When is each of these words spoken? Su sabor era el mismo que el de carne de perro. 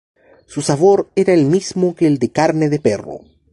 Su 0.47 0.63
sabor 0.63 1.11
era 1.15 1.31
el 1.35 1.45
mismo 1.45 1.93
que 1.93 2.07
el 2.07 2.17
de 2.17 2.31
carne 2.31 2.69
de 2.69 2.79
perro. 2.79 3.19